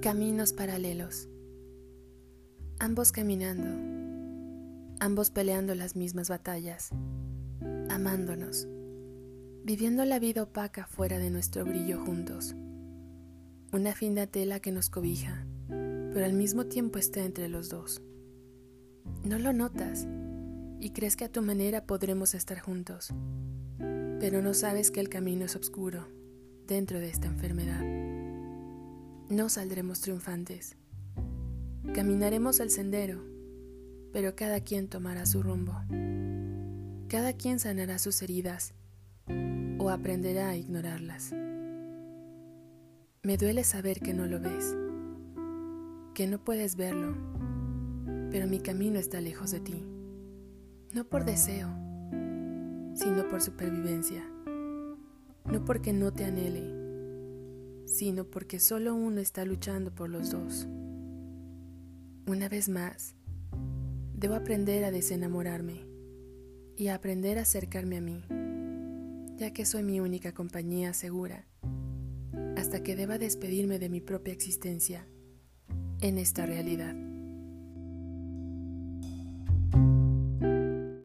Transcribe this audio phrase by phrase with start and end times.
[0.00, 1.28] Caminos paralelos.
[2.78, 3.66] Ambos caminando,
[5.00, 6.90] ambos peleando las mismas batallas,
[7.90, 8.68] amándonos,
[9.64, 12.54] viviendo la vida opaca fuera de nuestro brillo juntos.
[13.72, 18.00] Una fina tela que nos cobija, pero al mismo tiempo está entre los dos.
[19.24, 20.06] No lo notas
[20.78, 23.12] y crees que a tu manera podremos estar juntos,
[24.20, 26.06] pero no sabes que el camino es oscuro
[26.68, 27.82] dentro de esta enfermedad
[29.28, 30.76] no saldremos triunfantes.
[31.94, 33.22] Caminaremos el sendero,
[34.12, 35.74] pero cada quien tomará su rumbo.
[37.08, 38.74] Cada quien sanará sus heridas
[39.78, 41.32] o aprenderá a ignorarlas.
[43.22, 44.74] Me duele saber que no lo ves,
[46.14, 47.14] que no puedes verlo,
[48.30, 49.84] pero mi camino está lejos de ti,
[50.94, 51.68] no por deseo,
[52.94, 54.24] sino por supervivencia,
[55.44, 56.77] no porque no te anhele,
[57.98, 60.68] sino porque solo uno está luchando por los dos.
[62.28, 63.16] Una vez más,
[64.14, 65.84] debo aprender a desenamorarme
[66.76, 68.22] y a aprender a acercarme a mí,
[69.36, 71.44] ya que soy mi única compañía segura,
[72.56, 75.04] hasta que deba despedirme de mi propia existencia
[76.00, 76.94] en esta realidad.